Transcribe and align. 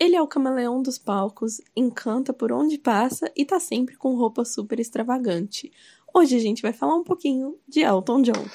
Ele 0.00 0.14
é 0.14 0.22
o 0.22 0.28
camaleão 0.28 0.80
dos 0.80 0.96
palcos, 0.96 1.60
encanta 1.74 2.32
por 2.32 2.52
onde 2.52 2.78
passa 2.78 3.28
e 3.36 3.44
tá 3.44 3.58
sempre 3.58 3.96
com 3.96 4.14
roupa 4.14 4.44
super 4.44 4.78
extravagante. 4.78 5.72
Hoje 6.14 6.36
a 6.36 6.38
gente 6.38 6.62
vai 6.62 6.72
falar 6.72 6.94
um 6.94 7.02
pouquinho 7.02 7.58
de 7.66 7.80
Elton 7.80 8.22
John. 8.22 8.46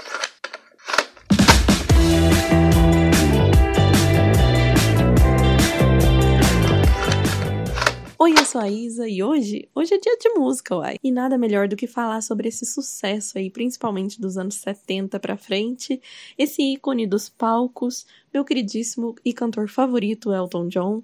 Oi, 8.17 8.31
eu 8.39 8.45
sou 8.45 8.61
a 8.61 8.69
Isa 8.69 9.05
e 9.09 9.21
hoje, 9.21 9.67
hoje 9.75 9.95
é 9.95 9.97
dia 9.97 10.17
de 10.17 10.29
música, 10.29 10.77
uai. 10.77 10.95
E 11.03 11.11
nada 11.11 11.37
melhor 11.37 11.67
do 11.67 11.75
que 11.75 11.87
falar 11.87 12.21
sobre 12.21 12.47
esse 12.47 12.65
sucesso 12.65 13.37
aí, 13.37 13.49
principalmente 13.49 14.21
dos 14.21 14.37
anos 14.37 14.55
70 14.55 15.19
para 15.19 15.35
frente, 15.35 16.01
esse 16.37 16.61
ícone 16.61 17.05
dos 17.05 17.27
palcos, 17.27 18.07
meu 18.33 18.45
queridíssimo 18.45 19.13
e 19.25 19.33
cantor 19.33 19.67
favorito, 19.67 20.31
Elton 20.31 20.69
John. 20.69 21.03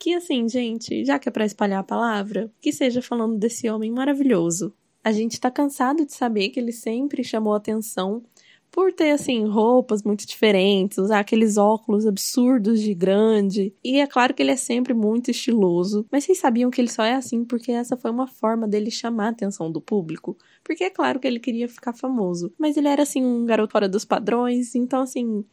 Que 0.00 0.14
assim, 0.14 0.48
gente, 0.48 1.04
já 1.04 1.18
que 1.18 1.28
é 1.28 1.32
pra 1.32 1.44
espalhar 1.44 1.80
a 1.80 1.84
palavra, 1.84 2.50
que 2.58 2.72
seja 2.72 3.02
falando 3.02 3.36
desse 3.36 3.68
homem 3.68 3.92
maravilhoso. 3.92 4.74
A 5.04 5.12
gente 5.12 5.38
tá 5.38 5.50
cansado 5.50 6.06
de 6.06 6.14
saber 6.14 6.48
que 6.48 6.58
ele 6.58 6.72
sempre 6.72 7.22
chamou 7.22 7.52
atenção 7.52 8.22
por 8.70 8.92
ter 8.92 9.10
assim 9.10 9.44
roupas 9.44 10.02
muito 10.02 10.26
diferentes, 10.26 10.96
usar 10.96 11.20
aqueles 11.20 11.58
óculos 11.58 12.06
absurdos 12.06 12.80
de 12.80 12.94
grande. 12.94 13.74
E 13.84 13.98
é 13.98 14.06
claro 14.06 14.32
que 14.32 14.42
ele 14.42 14.52
é 14.52 14.56
sempre 14.56 14.94
muito 14.94 15.30
estiloso, 15.30 16.06
mas 16.10 16.24
vocês 16.24 16.38
sabiam 16.38 16.70
que 16.70 16.80
ele 16.80 16.88
só 16.88 17.02
é 17.02 17.14
assim 17.14 17.44
porque 17.44 17.70
essa 17.70 17.96
foi 17.96 18.10
uma 18.10 18.26
forma 18.26 18.66
dele 18.66 18.90
chamar 18.90 19.26
a 19.26 19.30
atenção 19.30 19.70
do 19.70 19.82
público? 19.82 20.34
Porque 20.64 20.84
é 20.84 20.90
claro 20.90 21.20
que 21.20 21.26
ele 21.26 21.40
queria 21.40 21.68
ficar 21.68 21.92
famoso, 21.92 22.52
mas 22.58 22.76
ele 22.78 22.88
era 22.88 23.02
assim 23.02 23.22
um 23.22 23.44
garoto 23.44 23.72
fora 23.72 23.88
dos 23.88 24.04
padrões, 24.04 24.74
então 24.74 25.02
assim, 25.02 25.44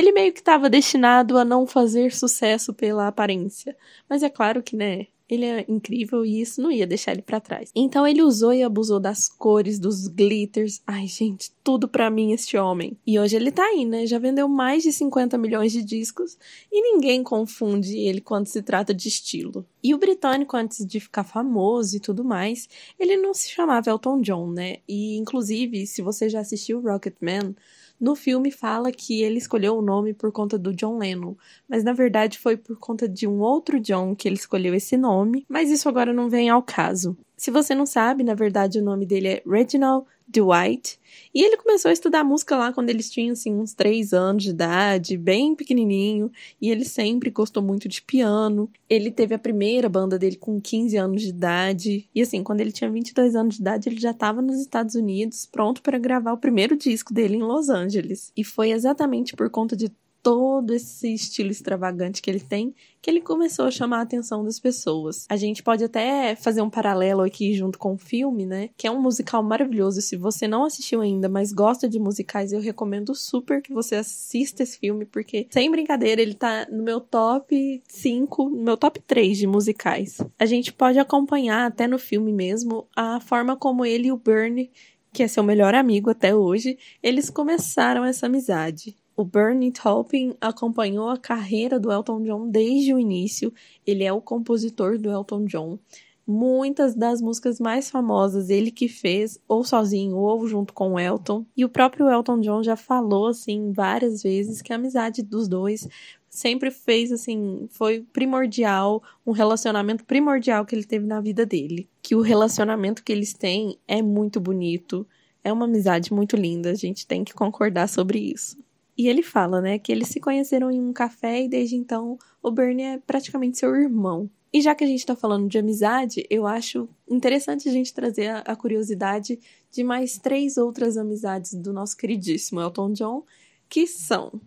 ele 0.00 0.12
meio 0.12 0.32
que 0.32 0.40
estava 0.40 0.70
destinado 0.70 1.36
a 1.36 1.44
não 1.44 1.66
fazer 1.66 2.12
sucesso 2.12 2.72
pela 2.72 3.06
aparência. 3.06 3.76
Mas 4.08 4.22
é 4.22 4.30
claro 4.30 4.62
que, 4.62 4.74
né, 4.74 5.06
ele 5.28 5.44
é 5.44 5.64
incrível 5.68 6.24
e 6.24 6.40
isso 6.40 6.60
não 6.60 6.72
ia 6.72 6.86
deixar 6.86 7.12
ele 7.12 7.22
para 7.22 7.38
trás. 7.38 7.70
Então 7.74 8.06
ele 8.06 8.22
usou 8.22 8.52
e 8.52 8.62
abusou 8.62 8.98
das 8.98 9.28
cores, 9.28 9.78
dos 9.78 10.08
glitters. 10.08 10.82
Ai, 10.86 11.06
gente, 11.06 11.52
tudo 11.62 11.86
para 11.86 12.10
mim 12.10 12.32
este 12.32 12.56
homem. 12.56 12.96
E 13.06 13.18
hoje 13.18 13.36
ele 13.36 13.52
tá 13.52 13.62
aí, 13.62 13.84
né? 13.84 14.06
Já 14.06 14.18
vendeu 14.18 14.48
mais 14.48 14.82
de 14.82 14.92
50 14.92 15.38
milhões 15.38 15.70
de 15.70 15.84
discos 15.84 16.36
e 16.72 16.82
ninguém 16.82 17.22
confunde 17.22 17.96
ele 17.96 18.20
quando 18.20 18.46
se 18.46 18.60
trata 18.62 18.92
de 18.92 19.06
estilo. 19.06 19.64
E 19.82 19.94
o 19.94 19.98
britânico, 19.98 20.56
antes 20.56 20.84
de 20.84 20.98
ficar 20.98 21.24
famoso 21.24 21.96
e 21.96 22.00
tudo 22.00 22.24
mais, 22.24 22.68
ele 22.98 23.16
não 23.16 23.32
se 23.32 23.50
chamava 23.50 23.90
Elton 23.90 24.20
John, 24.20 24.50
né? 24.50 24.78
E 24.88 25.16
inclusive, 25.16 25.86
se 25.86 26.02
você 26.02 26.28
já 26.28 26.40
assistiu 26.40 26.80
Rocketman, 26.80 27.54
no 28.00 28.16
filme 28.16 28.50
fala 28.50 28.90
que 28.90 29.22
ele 29.22 29.38
escolheu 29.38 29.76
o 29.76 29.82
nome 29.82 30.14
por 30.14 30.32
conta 30.32 30.58
do 30.58 30.72
John 30.72 30.98
Lennon, 30.98 31.34
mas 31.68 31.84
na 31.84 31.92
verdade 31.92 32.38
foi 32.38 32.56
por 32.56 32.78
conta 32.78 33.08
de 33.08 33.26
um 33.26 33.40
outro 33.40 33.78
John 33.78 34.16
que 34.16 34.26
ele 34.26 34.36
escolheu 34.36 34.74
esse 34.74 34.96
nome, 34.96 35.44
mas 35.48 35.70
isso 35.70 35.88
agora 35.88 36.12
não 36.12 36.30
vem 36.30 36.48
ao 36.48 36.62
caso. 36.62 37.16
Se 37.40 37.50
você 37.50 37.74
não 37.74 37.86
sabe, 37.86 38.22
na 38.22 38.34
verdade 38.34 38.78
o 38.78 38.84
nome 38.84 39.06
dele 39.06 39.28
é 39.28 39.42
Reginald 39.46 40.04
Dwight. 40.28 41.00
E 41.34 41.42
ele 41.42 41.56
começou 41.56 41.88
a 41.88 41.92
estudar 41.92 42.22
música 42.22 42.54
lá 42.54 42.70
quando 42.70 42.90
eles 42.90 43.10
tinham 43.10 43.32
assim 43.32 43.54
uns 43.54 43.72
3 43.72 44.12
anos 44.12 44.42
de 44.42 44.50
idade, 44.50 45.16
bem 45.16 45.54
pequenininho, 45.54 46.30
e 46.60 46.70
ele 46.70 46.84
sempre 46.84 47.30
gostou 47.30 47.62
muito 47.62 47.88
de 47.88 48.02
piano. 48.02 48.70
Ele 48.90 49.10
teve 49.10 49.34
a 49.34 49.38
primeira 49.38 49.88
banda 49.88 50.18
dele 50.18 50.36
com 50.36 50.60
15 50.60 50.98
anos 50.98 51.22
de 51.22 51.30
idade, 51.30 52.06
e 52.14 52.20
assim, 52.20 52.42
quando 52.42 52.60
ele 52.60 52.72
tinha 52.72 52.90
22 52.90 53.34
anos 53.34 53.54
de 53.54 53.62
idade, 53.62 53.88
ele 53.88 53.98
já 53.98 54.10
estava 54.10 54.42
nos 54.42 54.60
Estados 54.60 54.94
Unidos, 54.94 55.48
pronto 55.50 55.80
para 55.80 55.98
gravar 55.98 56.34
o 56.34 56.38
primeiro 56.38 56.76
disco 56.76 57.14
dele 57.14 57.36
em 57.36 57.42
Los 57.42 57.70
Angeles. 57.70 58.32
E 58.36 58.44
foi 58.44 58.70
exatamente 58.70 59.34
por 59.34 59.48
conta 59.48 59.74
de 59.74 59.90
todo 60.22 60.72
esse 60.72 61.12
estilo 61.12 61.50
extravagante 61.50 62.20
que 62.20 62.30
ele 62.30 62.40
tem, 62.40 62.74
que 63.00 63.10
ele 63.10 63.20
começou 63.20 63.64
a 63.64 63.70
chamar 63.70 63.98
a 63.98 64.02
atenção 64.02 64.44
das 64.44 64.60
pessoas. 64.60 65.26
A 65.28 65.36
gente 65.36 65.62
pode 65.62 65.84
até 65.84 66.34
fazer 66.36 66.60
um 66.60 66.70
paralelo 66.70 67.22
aqui 67.22 67.54
junto 67.54 67.78
com 67.78 67.94
o 67.94 67.98
filme, 67.98 68.44
né? 68.44 68.70
Que 68.76 68.86
é 68.86 68.90
um 68.90 69.00
musical 69.00 69.42
maravilhoso. 69.42 70.00
Se 70.00 70.16
você 70.16 70.46
não 70.46 70.64
assistiu 70.64 71.00
ainda, 71.00 71.28
mas 71.28 71.52
gosta 71.52 71.88
de 71.88 71.98
musicais, 71.98 72.52
eu 72.52 72.60
recomendo 72.60 73.14
super 73.14 73.62
que 73.62 73.72
você 73.72 73.96
assista 73.96 74.62
esse 74.62 74.78
filme, 74.78 75.06
porque, 75.06 75.46
sem 75.50 75.70
brincadeira, 75.70 76.20
ele 76.20 76.34
tá 76.34 76.66
no 76.70 76.82
meu 76.82 77.00
top 77.00 77.82
5, 77.88 78.50
no 78.50 78.62
meu 78.62 78.76
top 78.76 79.00
3 79.00 79.38
de 79.38 79.46
musicais. 79.46 80.18
A 80.38 80.44
gente 80.44 80.72
pode 80.72 80.98
acompanhar 80.98 81.66
até 81.66 81.86
no 81.86 81.98
filme 81.98 82.32
mesmo 82.32 82.86
a 82.94 83.20
forma 83.20 83.56
como 83.56 83.84
ele 83.84 84.08
e 84.08 84.12
o 84.12 84.16
Bernie 84.16 84.70
que 85.12 85.22
é 85.22 85.28
seu 85.28 85.42
melhor 85.42 85.74
amigo 85.74 86.10
até 86.10 86.34
hoje, 86.34 86.78
eles 87.02 87.30
começaram 87.30 88.04
essa 88.04 88.26
amizade. 88.26 88.96
O 89.20 89.24
Bernie 89.26 89.70
Taupin 89.70 90.34
acompanhou 90.40 91.10
a 91.10 91.18
carreira 91.18 91.78
do 91.78 91.92
Elton 91.92 92.22
John 92.22 92.48
desde 92.48 92.94
o 92.94 92.98
início. 92.98 93.52
Ele 93.86 94.02
é 94.02 94.10
o 94.10 94.18
compositor 94.18 94.96
do 94.96 95.10
Elton 95.10 95.44
John. 95.44 95.78
Muitas 96.26 96.94
das 96.94 97.20
músicas 97.20 97.60
mais 97.60 97.90
famosas 97.90 98.48
ele 98.48 98.70
que 98.70 98.88
fez, 98.88 99.38
ou 99.46 99.62
sozinho, 99.62 100.16
ou 100.16 100.48
junto 100.48 100.72
com 100.72 100.94
o 100.94 100.98
Elton. 100.98 101.44
E 101.54 101.66
o 101.66 101.68
próprio 101.68 102.08
Elton 102.08 102.40
John 102.40 102.62
já 102.62 102.76
falou, 102.76 103.26
assim, 103.26 103.72
várias 103.72 104.22
vezes 104.22 104.62
que 104.62 104.72
a 104.72 104.76
amizade 104.76 105.22
dos 105.22 105.46
dois 105.46 105.86
sempre 106.30 106.70
fez, 106.70 107.12
assim, 107.12 107.68
foi 107.68 108.00
primordial, 108.14 109.02
um 109.26 109.32
relacionamento 109.32 110.02
primordial 110.06 110.64
que 110.64 110.74
ele 110.74 110.84
teve 110.84 111.06
na 111.06 111.20
vida 111.20 111.44
dele. 111.44 111.86
Que 112.00 112.14
o 112.14 112.22
relacionamento 112.22 113.04
que 113.04 113.12
eles 113.12 113.34
têm 113.34 113.76
é 113.86 114.00
muito 114.00 114.40
bonito, 114.40 115.06
é 115.44 115.52
uma 115.52 115.66
amizade 115.66 116.10
muito 116.10 116.36
linda, 116.36 116.70
a 116.70 116.74
gente 116.74 117.06
tem 117.06 117.22
que 117.22 117.34
concordar 117.34 117.86
sobre 117.86 118.18
isso. 118.18 118.56
E 119.00 119.08
ele 119.08 119.22
fala, 119.22 119.62
né, 119.62 119.78
que 119.78 119.90
eles 119.90 120.08
se 120.08 120.20
conheceram 120.20 120.70
em 120.70 120.78
um 120.78 120.92
café 120.92 121.40
e 121.40 121.48
desde 121.48 121.74
então 121.74 122.18
o 122.42 122.50
Bernie 122.50 122.84
é 122.84 122.98
praticamente 122.98 123.56
seu 123.56 123.74
irmão. 123.74 124.28
E 124.52 124.60
já 124.60 124.74
que 124.74 124.84
a 124.84 124.86
gente 124.86 125.06
tá 125.06 125.16
falando 125.16 125.48
de 125.48 125.56
amizade, 125.56 126.26
eu 126.28 126.46
acho 126.46 126.86
interessante 127.08 127.66
a 127.66 127.72
gente 127.72 127.94
trazer 127.94 128.26
a, 128.26 128.38
a 128.40 128.54
curiosidade 128.54 129.40
de 129.70 129.82
mais 129.82 130.18
três 130.18 130.58
outras 130.58 130.98
amizades 130.98 131.54
do 131.54 131.72
nosso 131.72 131.96
queridíssimo 131.96 132.60
Elton 132.60 132.92
John, 132.92 133.24
que 133.70 133.86
são 133.86 134.38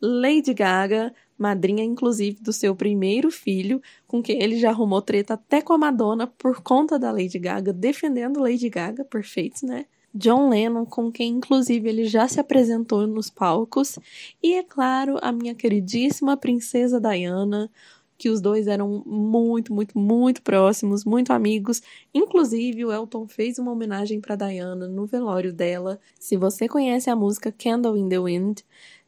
Lady 0.00 0.54
Gaga, 0.54 1.14
madrinha 1.36 1.84
inclusive 1.84 2.40
do 2.40 2.50
seu 2.50 2.74
primeiro 2.74 3.30
filho, 3.30 3.78
com 4.06 4.22
quem 4.22 4.42
ele 4.42 4.58
já 4.58 4.70
arrumou 4.70 5.02
treta 5.02 5.34
até 5.34 5.60
com 5.60 5.74
a 5.74 5.78
Madonna 5.78 6.26
por 6.26 6.62
conta 6.62 6.98
da 6.98 7.12
Lady 7.12 7.38
Gaga, 7.38 7.74
defendendo 7.74 8.40
Lady 8.40 8.70
Gaga, 8.70 9.04
perfeito, 9.04 9.66
né? 9.66 9.84
John 10.14 10.48
Lennon, 10.48 10.84
com 10.84 11.12
quem 11.12 11.34
inclusive 11.34 11.88
ele 11.88 12.04
já 12.04 12.26
se 12.26 12.40
apresentou 12.40 13.06
nos 13.06 13.30
palcos, 13.30 13.98
e 14.42 14.54
é 14.54 14.62
claro, 14.62 15.18
a 15.20 15.30
minha 15.30 15.54
queridíssima 15.54 16.36
princesa 16.36 17.00
Diana, 17.00 17.70
que 18.18 18.28
os 18.28 18.40
dois 18.40 18.66
eram 18.66 19.02
muito, 19.06 19.72
muito, 19.72 19.96
muito 19.96 20.42
próximos, 20.42 21.04
muito 21.04 21.32
amigos. 21.32 21.80
Inclusive, 22.12 22.84
o 22.84 22.92
Elton 22.92 23.28
fez 23.28 23.60
uma 23.60 23.70
homenagem 23.70 24.20
para 24.20 24.34
Diana 24.34 24.88
no 24.88 25.06
velório 25.06 25.52
dela. 25.52 26.00
Se 26.18 26.36
você 26.36 26.66
conhece 26.68 27.08
a 27.08 27.14
música 27.14 27.52
Candle 27.52 27.96
in 27.96 28.08
the 28.08 28.18
Wind, 28.18 28.58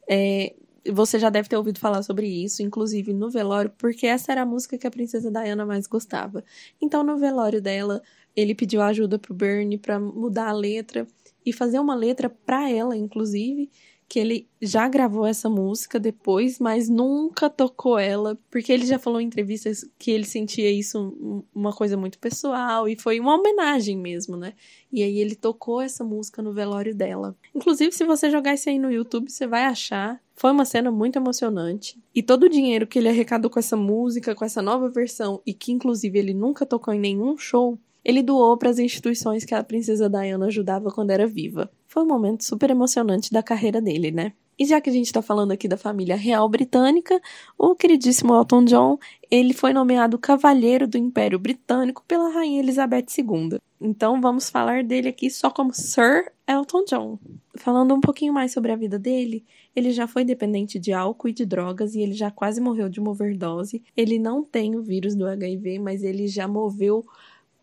é, 0.09 0.55
você 0.89 1.19
já 1.19 1.29
deve 1.29 1.49
ter 1.49 1.57
ouvido 1.57 1.79
falar 1.79 2.01
sobre 2.03 2.25
isso, 2.27 2.63
inclusive 2.63 3.13
no 3.13 3.29
velório, 3.29 3.71
porque 3.77 4.07
essa 4.07 4.31
era 4.31 4.41
a 4.41 4.45
música 4.45 4.77
que 4.77 4.87
a 4.87 4.91
princesa 4.91 5.29
Diana 5.29 5.65
mais 5.65 5.85
gostava. 5.87 6.43
Então, 6.81 7.03
no 7.03 7.17
velório 7.17 7.61
dela, 7.61 8.01
ele 8.35 8.55
pediu 8.55 8.81
ajuda 8.81 9.19
pro 9.19 9.33
Bernie 9.33 9.77
para 9.77 9.99
mudar 9.99 10.49
a 10.49 10.53
letra 10.53 11.07
e 11.45 11.51
fazer 11.51 11.79
uma 11.79 11.95
letra 11.95 12.29
para 12.29 12.69
ela, 12.69 12.95
inclusive, 12.95 13.69
que 14.11 14.19
ele 14.19 14.45
já 14.61 14.89
gravou 14.89 15.25
essa 15.25 15.49
música 15.49 15.97
depois, 15.97 16.59
mas 16.59 16.89
nunca 16.89 17.49
tocou 17.49 17.97
ela, 17.97 18.37
porque 18.49 18.69
ele 18.69 18.85
já 18.85 18.99
falou 18.99 19.21
em 19.21 19.25
entrevistas 19.25 19.89
que 19.97 20.11
ele 20.11 20.25
sentia 20.25 20.69
isso 20.69 21.47
uma 21.55 21.71
coisa 21.71 21.95
muito 21.95 22.19
pessoal 22.19 22.89
e 22.89 22.99
foi 22.99 23.21
uma 23.21 23.39
homenagem 23.39 23.97
mesmo, 23.97 24.35
né? 24.35 24.53
E 24.91 25.01
aí 25.01 25.17
ele 25.17 25.33
tocou 25.33 25.79
essa 25.79 26.03
música 26.03 26.41
no 26.41 26.51
velório 26.51 26.93
dela. 26.93 27.37
Inclusive, 27.55 27.93
se 27.93 28.03
você 28.03 28.29
jogar 28.29 28.53
isso 28.53 28.67
aí 28.67 28.77
no 28.77 28.91
YouTube, 28.91 29.31
você 29.31 29.47
vai 29.47 29.63
achar. 29.63 30.21
Foi 30.35 30.51
uma 30.51 30.65
cena 30.65 30.91
muito 30.91 31.15
emocionante. 31.15 31.97
E 32.13 32.21
todo 32.21 32.43
o 32.43 32.49
dinheiro 32.49 32.85
que 32.85 32.99
ele 32.99 33.07
arrecadou 33.07 33.49
com 33.49 33.59
essa 33.59 33.77
música, 33.77 34.35
com 34.35 34.43
essa 34.43 34.61
nova 34.61 34.89
versão, 34.89 35.41
e 35.45 35.53
que 35.53 35.71
inclusive 35.71 36.19
ele 36.19 36.33
nunca 36.33 36.65
tocou 36.65 36.93
em 36.93 36.99
nenhum 36.99 37.37
show, 37.37 37.79
ele 38.03 38.23
doou 38.23 38.57
para 38.57 38.69
as 38.69 38.79
instituições 38.79 39.45
que 39.45 39.53
a 39.53 39.63
princesa 39.63 40.09
Diana 40.09 40.47
ajudava 40.47 40.91
quando 40.91 41.11
era 41.11 41.27
viva. 41.27 41.71
Foi 41.87 42.03
um 42.03 42.07
momento 42.07 42.43
super 42.43 42.69
emocionante 42.69 43.31
da 43.31 43.43
carreira 43.43 43.81
dele, 43.81 44.11
né? 44.11 44.33
E 44.61 44.65
já 44.65 44.79
que 44.79 44.91
a 44.91 44.93
gente 44.93 45.07
está 45.07 45.23
falando 45.23 45.51
aqui 45.51 45.67
da 45.67 45.75
família 45.75 46.15
real 46.15 46.47
britânica, 46.47 47.19
o 47.57 47.75
queridíssimo 47.75 48.35
Elton 48.35 48.63
John, 48.65 48.99
ele 49.31 49.53
foi 49.53 49.73
nomeado 49.73 50.19
Cavalheiro 50.19 50.87
do 50.87 50.99
Império 50.99 51.39
Britânico 51.39 52.03
pela 52.07 52.29
Rainha 52.29 52.59
Elizabeth 52.59 53.07
II. 53.17 53.59
Então 53.79 54.21
vamos 54.21 54.51
falar 54.51 54.83
dele 54.83 55.09
aqui 55.09 55.31
só 55.31 55.49
como 55.49 55.73
Sir 55.73 56.31
Elton 56.47 56.83
John. 56.85 57.19
Falando 57.55 57.95
um 57.95 57.99
pouquinho 57.99 58.33
mais 58.33 58.51
sobre 58.51 58.71
a 58.71 58.75
vida 58.75 58.99
dele, 58.99 59.43
ele 59.75 59.91
já 59.91 60.05
foi 60.05 60.23
dependente 60.23 60.77
de 60.77 60.93
álcool 60.93 61.29
e 61.29 61.33
de 61.33 61.45
drogas 61.45 61.95
e 61.95 62.01
ele 62.01 62.13
já 62.13 62.29
quase 62.29 62.61
morreu 62.61 62.87
de 62.87 62.99
uma 62.99 63.09
overdose. 63.09 63.83
Ele 63.97 64.19
não 64.19 64.43
tem 64.43 64.75
o 64.75 64.83
vírus 64.83 65.15
do 65.15 65.25
HIV, 65.25 65.79
mas 65.79 66.03
ele 66.03 66.27
já 66.27 66.47
moveu 66.47 67.03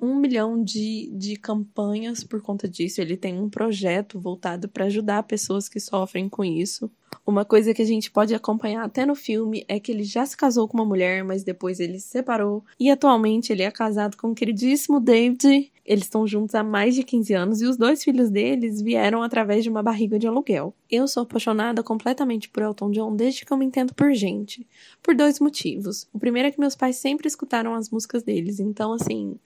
um 0.01 0.15
milhão 0.15 0.63
de, 0.63 1.11
de 1.13 1.37
campanhas 1.37 2.23
por 2.23 2.41
conta 2.41 2.69
disso. 2.69 3.01
Ele 3.01 3.17
tem 3.17 3.39
um 3.39 3.51
projeto 3.51 4.21
voltado 4.21 4.69
para 4.69 4.85
ajudar 4.85 5.23
pessoas 5.25 5.69
que 5.69 5.81
sofrem 5.81 6.29
com 6.29 6.45
isso. 6.45 6.91
Uma 7.27 7.45
coisa 7.45 7.75
que 7.75 7.83
a 7.83 7.85
gente 7.85 8.11
pode 8.11 8.35
acompanhar 8.35 8.85
até 8.85 9.05
no 9.05 9.15
filme 9.15 9.65
é 9.69 9.79
que 9.79 9.93
ele 9.93 10.03
já 10.03 10.25
se 10.25 10.37
casou 10.37 10.67
com 10.67 10.79
uma 10.79 10.85
mulher, 10.85 11.25
mas 11.25 11.45
depois 11.45 11.81
ele 11.81 11.99
se 11.99 12.09
separou. 12.09 12.65
E 12.79 12.91
atualmente 12.91 13.53
ele 13.53 13.63
é 13.63 13.71
casado 13.71 14.17
com 14.17 14.31
o 14.31 14.35
queridíssimo 14.35 15.01
David. 15.01 15.71
Eles 15.85 16.05
estão 16.05 16.27
juntos 16.27 16.55
há 16.55 16.63
mais 16.63 16.95
de 16.95 17.03
15 17.03 17.35
anos 17.35 17.61
e 17.61 17.67
os 17.67 17.77
dois 17.77 18.05
filhos 18.05 18.31
deles 18.31 18.81
vieram 18.81 19.23
através 19.23 19.63
de 19.63 19.71
uma 19.71 19.83
barriga 19.83 20.19
de 20.19 20.27
aluguel. 20.27 20.75
Eu 20.91 21.09
sou 21.09 21.23
apaixonada 21.23 21.83
completamente 21.83 22.49
por 22.49 22.63
Elton 22.63 22.91
John 22.91 23.17
desde 23.17 23.45
que 23.45 23.53
eu 23.53 23.57
me 23.57 23.65
entendo 23.67 23.95
por 23.95 24.13
gente. 24.15 24.67
Por 25.03 25.15
dois 25.15 25.41
motivos. 25.41 26.07
O 26.13 26.19
primeiro 26.19 26.49
é 26.49 26.51
que 26.51 26.61
meus 26.61 26.77
pais 26.77 26.97
sempre 26.97 27.27
escutaram 27.27 27.75
as 27.75 27.91
músicas 27.91 28.23
deles, 28.23 28.61
então 28.61 28.93
assim, 28.93 29.37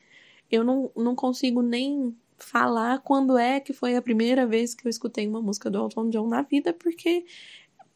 eu 0.52 0.62
não, 0.62 0.90
não 0.94 1.16
consigo 1.16 1.62
nem 1.62 2.14
falar 2.36 2.98
quando 3.00 3.38
é 3.38 3.58
que 3.58 3.72
foi 3.72 3.96
a 3.96 4.02
primeira 4.02 4.46
vez 4.46 4.74
que 4.74 4.86
eu 4.86 4.90
escutei 4.90 5.26
uma 5.26 5.40
música 5.40 5.70
do 5.70 5.78
Elton 5.78 6.10
John 6.10 6.28
na 6.28 6.42
vida, 6.42 6.72
porque 6.72 7.24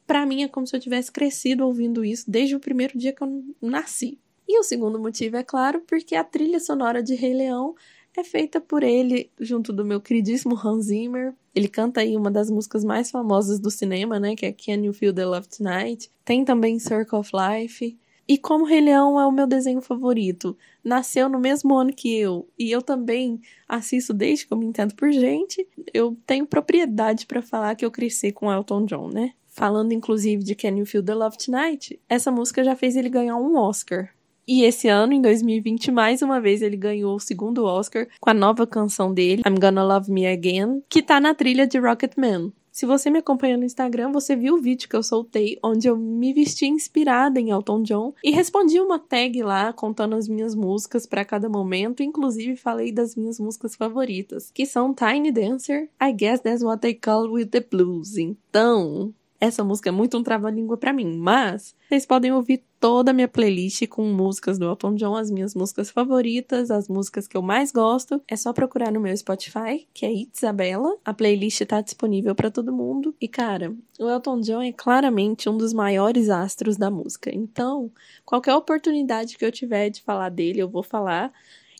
para 0.06 0.24
mim 0.24 0.42
é 0.42 0.48
como 0.48 0.66
se 0.66 0.74
eu 0.74 0.80
tivesse 0.80 1.12
crescido 1.12 1.66
ouvindo 1.66 2.04
isso 2.04 2.30
desde 2.30 2.54
o 2.56 2.60
primeiro 2.60 2.96
dia 2.96 3.12
que 3.12 3.22
eu 3.22 3.44
nasci. 3.60 4.18
E 4.48 4.58
o 4.58 4.62
segundo 4.62 4.98
motivo 4.98 5.36
é 5.36 5.42
claro, 5.42 5.82
porque 5.86 6.14
a 6.14 6.22
trilha 6.22 6.60
sonora 6.60 7.02
de 7.02 7.14
Rei 7.14 7.34
Leão 7.34 7.74
é 8.16 8.24
feita 8.24 8.60
por 8.60 8.82
ele, 8.82 9.30
junto 9.38 9.72
do 9.72 9.84
meu 9.84 10.00
queridíssimo 10.00 10.56
Hans 10.56 10.86
Zimmer. 10.86 11.34
Ele 11.54 11.68
canta 11.68 12.00
aí 12.00 12.16
uma 12.16 12.30
das 12.30 12.48
músicas 12.48 12.84
mais 12.84 13.10
famosas 13.10 13.58
do 13.58 13.70
cinema, 13.70 14.18
né, 14.20 14.36
que 14.36 14.46
é 14.46 14.52
Can 14.52 14.84
You 14.84 14.92
Feel 14.92 15.12
the 15.12 15.26
Love 15.26 15.48
Tonight. 15.48 16.10
Tem 16.24 16.44
também 16.44 16.78
Circle 16.78 17.18
of 17.18 17.30
Life. 17.34 17.98
E 18.28 18.36
como 18.36 18.64
Rei 18.64 18.80
Leão 18.80 19.20
é 19.20 19.26
o 19.26 19.30
meu 19.30 19.46
desenho 19.46 19.80
favorito, 19.80 20.56
nasceu 20.82 21.28
no 21.28 21.38
mesmo 21.38 21.76
ano 21.76 21.92
que 21.92 22.16
eu, 22.16 22.48
e 22.58 22.70
eu 22.70 22.82
também 22.82 23.40
assisto 23.68 24.12
desde 24.12 24.46
que 24.46 24.52
eu 24.52 24.58
me 24.58 24.66
entendo 24.66 24.94
por 24.94 25.12
gente, 25.12 25.66
eu 25.94 26.16
tenho 26.26 26.46
propriedade 26.46 27.24
para 27.26 27.40
falar 27.40 27.76
que 27.76 27.84
eu 27.84 27.90
cresci 27.90 28.32
com 28.32 28.52
Elton 28.52 28.84
John, 28.84 29.08
né? 29.08 29.32
Falando 29.46 29.92
inclusive 29.92 30.42
de 30.42 30.54
Can 30.54 30.76
You 30.76 30.86
Feel 30.86 31.04
the 31.04 31.14
Love 31.14 31.38
Tonight, 31.38 32.00
essa 32.08 32.30
música 32.30 32.64
já 32.64 32.74
fez 32.74 32.96
ele 32.96 33.08
ganhar 33.08 33.36
um 33.36 33.56
Oscar. 33.56 34.10
E 34.48 34.62
esse 34.62 34.86
ano, 34.86 35.12
em 35.12 35.20
2020, 35.20 35.90
mais 35.90 36.22
uma 36.22 36.40
vez 36.40 36.62
ele 36.62 36.76
ganhou 36.76 37.16
o 37.16 37.20
segundo 37.20 37.64
Oscar 37.64 38.06
com 38.20 38.30
a 38.30 38.34
nova 38.34 38.66
canção 38.66 39.12
dele, 39.12 39.42
I'm 39.46 39.58
Gonna 39.58 39.82
Love 39.82 40.10
Me 40.10 40.26
Again, 40.26 40.82
que 40.88 41.02
tá 41.02 41.20
na 41.20 41.34
trilha 41.34 41.66
de 41.66 41.78
Rocketman. 41.78 42.52
Se 42.76 42.84
você 42.84 43.08
me 43.08 43.20
acompanha 43.20 43.56
no 43.56 43.64
Instagram, 43.64 44.12
você 44.12 44.36
viu 44.36 44.56
o 44.56 44.60
vídeo 44.60 44.86
que 44.86 44.94
eu 44.94 45.02
soltei 45.02 45.58
onde 45.64 45.88
eu 45.88 45.96
me 45.96 46.34
vesti 46.34 46.66
inspirada 46.66 47.40
em 47.40 47.48
Elton 47.48 47.82
John 47.82 48.12
e 48.22 48.30
respondi 48.30 48.78
uma 48.78 48.98
tag 48.98 49.42
lá 49.42 49.72
contando 49.72 50.14
as 50.14 50.28
minhas 50.28 50.54
músicas 50.54 51.06
para 51.06 51.24
cada 51.24 51.48
momento, 51.48 52.02
inclusive 52.02 52.54
falei 52.54 52.92
das 52.92 53.16
minhas 53.16 53.40
músicas 53.40 53.74
favoritas, 53.74 54.50
que 54.50 54.66
são 54.66 54.92
Tiny 54.92 55.32
Dancer, 55.32 55.88
I 55.98 56.12
Guess 56.12 56.42
That's 56.42 56.62
What 56.62 56.82
They 56.82 56.92
Call 56.92 57.32
With 57.32 57.46
The 57.46 57.60
Blues. 57.60 58.18
Então, 58.18 59.14
essa 59.40 59.62
música 59.62 59.88
é 59.88 59.92
muito 59.92 60.16
um 60.16 60.22
trava-língua 60.22 60.76
para 60.76 60.92
mim, 60.92 61.16
mas 61.16 61.74
vocês 61.88 62.06
podem 62.06 62.32
ouvir 62.32 62.64
toda 62.80 63.10
a 63.10 63.14
minha 63.14 63.28
playlist 63.28 63.86
com 63.88 64.04
músicas 64.04 64.58
do 64.58 64.66
Elton 64.66 64.94
John, 64.94 65.16
as 65.16 65.30
minhas 65.30 65.54
músicas 65.54 65.90
favoritas, 65.90 66.70
as 66.70 66.88
músicas 66.88 67.26
que 67.26 67.36
eu 67.36 67.42
mais 67.42 67.72
gosto. 67.72 68.20
É 68.28 68.36
só 68.36 68.52
procurar 68.52 68.92
no 68.92 69.00
meu 69.00 69.16
Spotify, 69.16 69.86
que 69.92 70.06
é 70.06 70.12
Isabela. 70.12 70.96
A 71.04 71.12
playlist 71.12 71.60
tá 71.62 71.80
disponível 71.80 72.34
para 72.34 72.50
todo 72.50 72.72
mundo. 72.72 73.14
E 73.20 73.28
cara, 73.28 73.74
o 73.98 74.08
Elton 74.08 74.40
John 74.40 74.62
é 74.62 74.72
claramente 74.72 75.48
um 75.48 75.56
dos 75.56 75.72
maiores 75.72 76.28
astros 76.28 76.76
da 76.76 76.90
música. 76.90 77.30
Então, 77.34 77.90
qualquer 78.24 78.54
oportunidade 78.54 79.36
que 79.36 79.44
eu 79.44 79.52
tiver 79.52 79.90
de 79.90 80.02
falar 80.02 80.28
dele, 80.28 80.60
eu 80.60 80.68
vou 80.68 80.82
falar. 80.82 81.32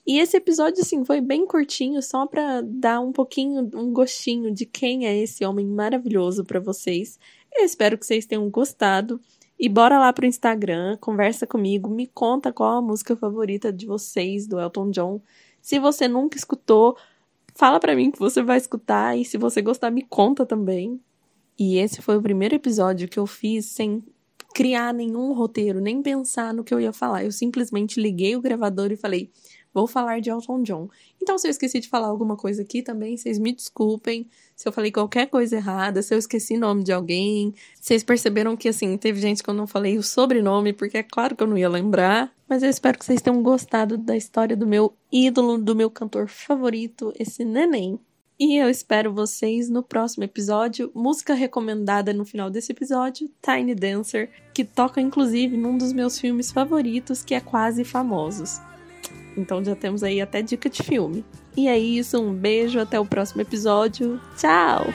E 0.06 0.20
esse 0.20 0.36
episódio, 0.36 0.82
assim, 0.82 1.04
foi 1.04 1.20
bem 1.20 1.44
curtinho, 1.44 2.00
só 2.00 2.26
para 2.26 2.60
dar 2.62 3.00
um 3.00 3.10
pouquinho, 3.10 3.68
um 3.74 3.92
gostinho 3.92 4.54
de 4.54 4.64
quem 4.64 5.04
é 5.04 5.16
esse 5.16 5.44
homem 5.44 5.66
maravilhoso 5.66 6.44
para 6.44 6.60
vocês. 6.60 7.18
Eu 7.56 7.64
espero 7.64 7.96
que 7.96 8.04
vocês 8.04 8.26
tenham 8.26 8.48
gostado. 8.50 9.20
E 9.58 9.68
bora 9.68 9.98
lá 9.98 10.12
pro 10.12 10.26
Instagram, 10.26 10.98
conversa 11.00 11.46
comigo, 11.46 11.88
me 11.88 12.06
conta 12.06 12.52
qual 12.52 12.76
a 12.76 12.82
música 12.82 13.16
favorita 13.16 13.72
de 13.72 13.86
vocês 13.86 14.46
do 14.46 14.60
Elton 14.60 14.90
John. 14.90 15.20
Se 15.62 15.78
você 15.78 16.06
nunca 16.06 16.36
escutou, 16.36 16.94
fala 17.54 17.80
para 17.80 17.96
mim 17.96 18.10
que 18.10 18.18
você 18.18 18.42
vai 18.42 18.58
escutar 18.58 19.16
e 19.16 19.24
se 19.24 19.38
você 19.38 19.62
gostar, 19.62 19.90
me 19.90 20.02
conta 20.02 20.44
também. 20.44 21.00
E 21.58 21.78
esse 21.78 22.02
foi 22.02 22.18
o 22.18 22.22
primeiro 22.22 22.54
episódio 22.54 23.08
que 23.08 23.18
eu 23.18 23.26
fiz 23.26 23.64
sem 23.64 24.04
criar 24.54 24.92
nenhum 24.92 25.32
roteiro, 25.32 25.80
nem 25.80 26.02
pensar 26.02 26.52
no 26.52 26.62
que 26.62 26.72
eu 26.72 26.80
ia 26.80 26.92
falar. 26.92 27.24
Eu 27.24 27.32
simplesmente 27.32 27.98
liguei 27.98 28.36
o 28.36 28.42
gravador 28.42 28.92
e 28.92 28.96
falei: 28.96 29.30
vou 29.76 29.86
falar 29.86 30.22
de 30.22 30.30
Elton 30.30 30.62
John. 30.62 30.88
Então, 31.20 31.36
se 31.36 31.46
eu 31.46 31.50
esqueci 31.50 31.80
de 31.80 31.88
falar 31.88 32.06
alguma 32.06 32.34
coisa 32.34 32.62
aqui 32.62 32.80
também, 32.80 33.14
vocês 33.14 33.38
me 33.38 33.52
desculpem. 33.52 34.26
Se 34.54 34.66
eu 34.66 34.72
falei 34.72 34.90
qualquer 34.90 35.26
coisa 35.26 35.56
errada, 35.56 36.00
se 36.00 36.14
eu 36.14 36.18
esqueci 36.18 36.56
nome 36.56 36.82
de 36.82 36.92
alguém. 36.92 37.54
Vocês 37.78 38.02
perceberam 38.02 38.56
que, 38.56 38.70
assim, 38.70 38.96
teve 38.96 39.20
gente 39.20 39.42
que 39.42 39.50
eu 39.50 39.54
não 39.54 39.66
falei 39.66 39.98
o 39.98 40.02
sobrenome, 40.02 40.72
porque 40.72 40.96
é 40.96 41.02
claro 41.02 41.36
que 41.36 41.42
eu 41.42 41.46
não 41.46 41.58
ia 41.58 41.68
lembrar. 41.68 42.32
Mas 42.48 42.62
eu 42.62 42.70
espero 42.70 42.98
que 42.98 43.04
vocês 43.04 43.20
tenham 43.20 43.42
gostado 43.42 43.98
da 43.98 44.16
história 44.16 44.56
do 44.56 44.66
meu 44.66 44.94
ídolo, 45.12 45.58
do 45.58 45.76
meu 45.76 45.90
cantor 45.90 46.26
favorito, 46.26 47.12
esse 47.18 47.44
neném. 47.44 48.00
E 48.38 48.56
eu 48.56 48.70
espero 48.70 49.12
vocês 49.12 49.68
no 49.68 49.82
próximo 49.82 50.24
episódio. 50.24 50.90
Música 50.94 51.34
recomendada 51.34 52.14
no 52.14 52.24
final 52.24 52.48
desse 52.48 52.72
episódio: 52.72 53.30
Tiny 53.42 53.74
Dancer, 53.74 54.30
que 54.54 54.64
toca 54.64 55.02
inclusive 55.02 55.54
num 55.56 55.76
dos 55.76 55.92
meus 55.92 56.18
filmes 56.18 56.50
favoritos, 56.50 57.22
que 57.22 57.34
é 57.34 57.40
Quase 57.40 57.84
Famosos. 57.84 58.58
Então 59.36 59.64
já 59.64 59.74
temos 59.76 60.02
aí 60.02 60.20
até 60.20 60.42
dica 60.42 60.68
de 60.68 60.82
filme. 60.82 61.24
E 61.56 61.68
é 61.68 61.78
isso, 61.78 62.20
um 62.20 62.32
beijo, 62.32 62.78
até 62.78 62.98
o 62.98 63.04
próximo 63.04 63.42
episódio. 63.42 64.20
Tchau! 64.36 64.86